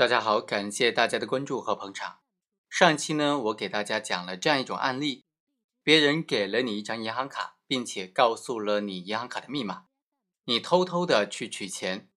[0.00, 2.20] 大家好，感谢大家的关注和捧场。
[2.70, 5.26] 上期呢，我给大家讲了这样一种案例：
[5.82, 9.84] 别人给了你一张银行卡，并且告诉了你银行卡的密码，
[10.46, 12.08] 你偷偷的去取钱，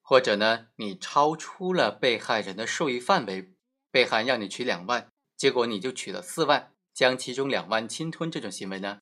[0.00, 3.52] 或者呢，你超出了被害人的受益范围，
[3.90, 9.00] 被害人让你取两万，结果你就取了四万，将其中两万侵吞，这种行为呢，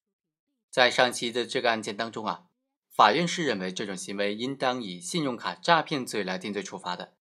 [0.69, 2.47] 在上期的这个案件当中啊，
[2.93, 7.13] 法院是认为这种行为应当以信用卡诈骗罪来定罪处罚的。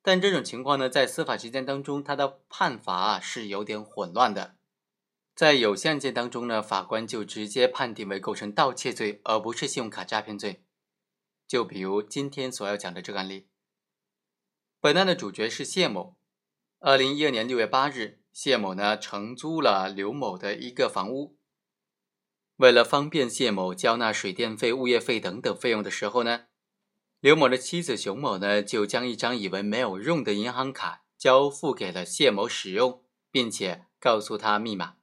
[0.00, 4.56] 但这种情况呢，在司法实践当中，它的判罚是有点混乱的。
[5.34, 10.64] 在有些案件当中呢，法官就直接判定为构成盗窃罪，而不是信用卡诈骗罪。
[11.46, 13.48] 就比如今天所要讲的这个案例，
[14.80, 16.16] 本案的主角是谢某。
[16.80, 21.38] 二零一二年六月八日，谢某呢承租了刘某的一个房屋。
[22.56, 26.47] 为了方便谢某交纳水电费、物业费等等费用的时候呢。
[27.20, 33.02] 刘某的妻子熊某呢，就将一张以为没有用的银行卡交付给了谢某使用，
[33.32, 34.94] 并且告诉他密码。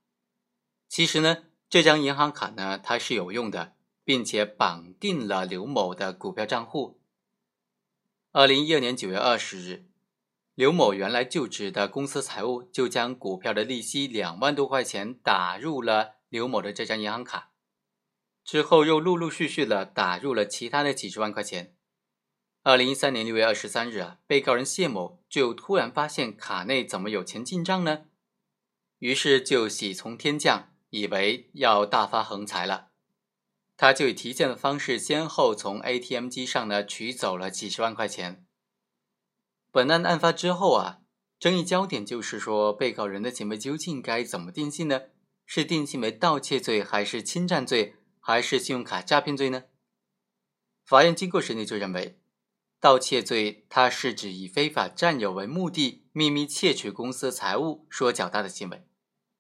[0.88, 7.02] 其实呢，这张银行卡呢，它是有用的，并且绑定了刘某的股票账户。
[8.31, 9.86] 二零一二年九月二十日，
[10.53, 17.52] 刘某原来就职的公司财务就将股票的利息两万多块钱打入了刘某的这张银行卡，
[18.45, 21.74] 之后又陆陆续续的打入了其他的几十万块钱。
[22.67, 28.05] 二零一三年六月二十三日啊，被告人谢某就突然发现卡内怎么有钱进账呢？
[28.97, 32.88] 于是就喜从天降，以为要大发横财了。
[33.77, 38.47] 他就以提现的方式，先后从 ATM 机上呢取走了几十万块钱。
[39.71, 41.02] 本案案发之后啊，
[41.38, 45.02] 争议焦点就是说，被告人的行为究竟该怎么定性呢？
[45.45, 49.66] 是定性为盗窃罪，还是侵占罪，还是信用卡诈骗罪呢？
[50.83, 52.19] 法院经过审理就认为。
[52.86, 58.86] 盗窃罪，它是指以非法占有为目的，秘密窃取公司财物数额较大的行为；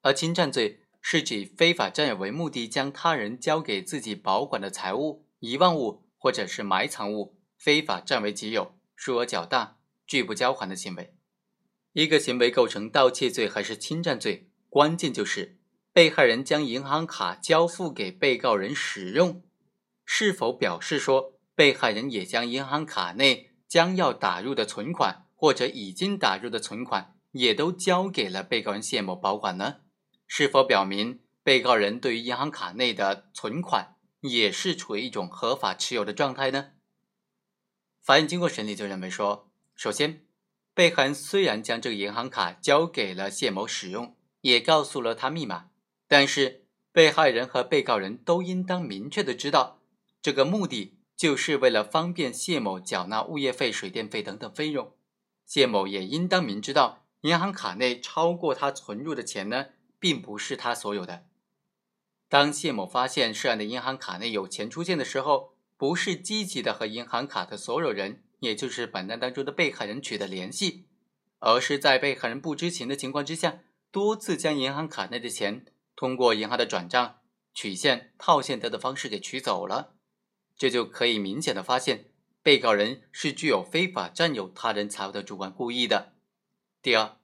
[0.01, 9.77] 而侵占罪是指非法占有为目的，将他人交给自己保管的财物、遗忘物或者是埋藏物非法占为己有，数额较大、
[10.07, 11.13] 拒不交还的行为。
[11.93, 15.59] 一个行为构成盗窃罪还是侵占罪，关键就是
[15.93, 19.43] 被害人将银行卡交付给被告人使用，
[20.03, 21.34] 是否表示说。
[21.55, 29.77] 被害人也将银行卡内将要打入的存款，或者已经打入的存款，也都交给了被告人谢某保管呢？
[30.27, 36.71] 是否表明被告人对于银行卡内的存款也是处于一种合法持有的状态呢？
[38.01, 40.25] 法院经过审理就认为说，首先，
[40.73, 45.69] 被害人虽然将这个银行卡交给了谢某使用，也告诉了他密码，
[46.07, 49.79] 但是被害人和被告人都应当明确的知道
[50.21, 50.94] 这个目的。
[51.15, 54.93] 就是为了方便谢某缴纳物业费、水电费等等费用，
[55.45, 59.67] 谢某也应当明知道银行卡内超过他存入的钱呢，
[59.99, 61.25] 并不是他所有的。
[62.27, 70.85] 当谢某发现涉案的银行卡内有钱出现的时候，不是积极的和银行卡的所有人，也就是本案当中的被害人取得联系，
[71.39, 73.59] 而是在被害人不知情的情况之下，
[73.91, 75.65] 多次将银行卡内的钱
[75.95, 77.19] 通过银行的转账、
[77.53, 79.94] 取现、套现等的方式给取走了。
[80.57, 82.11] 这就可以明显的发现，
[82.41, 86.13] 被告人是具有非法占有他人财物的主观故意的。
[86.81, 87.17] 第二，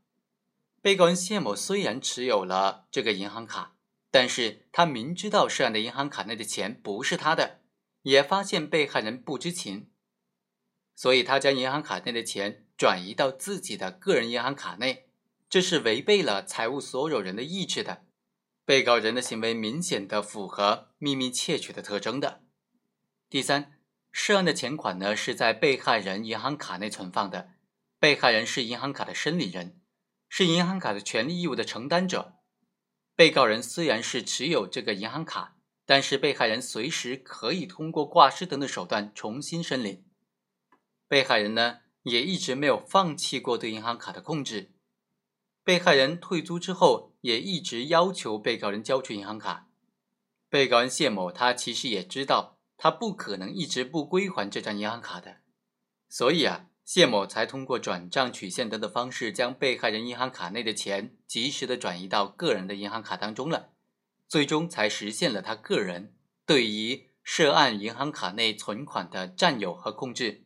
[0.82, 3.76] 被告人谢某虽然持有了这个银行卡，
[4.10, 7.62] 但是他明知道涉案的银行卡内的钱不是他的，
[8.02, 9.90] 也发现被害人不知情，
[10.96, 15.08] 所以他将银行卡内的钱转移到自己的个人银行卡内，
[15.50, 18.04] 这是违背了财务所有人的意志的。
[18.66, 22.42] 被告人的行为明显的符合秘密窃取的特征的。
[23.32, 23.80] 第三，
[24.12, 27.52] 涉案的钱款呢是在被害人银行卡内存放的，
[27.98, 29.80] 被害人是银行卡的申领人，
[30.28, 32.34] 是银行卡的权利义务的承担者。
[33.16, 35.56] 被告人虽然是持有这个银行卡，
[35.86, 40.04] 但是被害人随时可以通过挂失等等手段重新申领。
[41.08, 44.74] 被害人呢也一直没有放弃过对银行卡的控制。
[45.64, 49.70] 被害人退租之后，也一直要求被告人交出银行卡。
[50.50, 52.58] 被告人谢某他其实也知道。
[52.84, 55.42] 他不可能一直不归还这张银行卡的，
[56.10, 63.70] 所以啊，谢某才通过转账、取现等的方式，将被害人银行卡内的钱及时的转移到个人的银行卡当中了，
[64.28, 70.46] 最终才实现了他个人对于涉案银行卡内存款的占有和控制。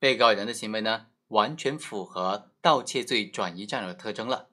[0.00, 4.48] 被告人的行为呢，完全符合盗窃罪转移占有的特征了，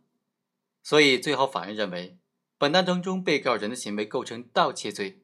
[0.83, 2.19] 所以最后法院认为，
[2.59, 5.20] 本案当中被告人的行为构成盗窃罪。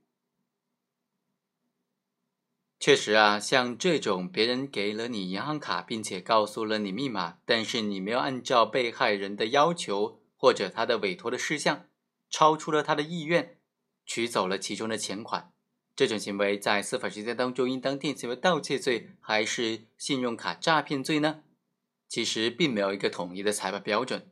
[2.88, 11.88] 确实啊，像这种别人给了你银行卡，并且告诉了你密码，但是你没有按照被害人的要求或者他的委托的事项，
[12.30, 13.60] 超出了他的意愿，
[14.06, 15.52] 取走了其中的钱款，
[15.98, 21.44] 这种行为在司法实践当中应当定性为盗窃罪还是信用卡诈骗罪呢？
[22.08, 24.32] 其实并没有一个统一的裁判标准。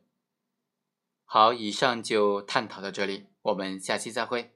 [1.26, 4.55] 好，以上就探讨到这里，我们下期再会。